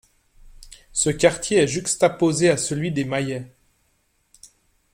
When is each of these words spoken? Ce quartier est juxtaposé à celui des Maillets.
Ce 0.93 1.11
quartier 1.11 1.57
est 1.59 1.67
juxtaposé 1.67 2.49
à 2.49 2.57
celui 2.57 2.91
des 2.91 3.05
Maillets. 3.05 3.51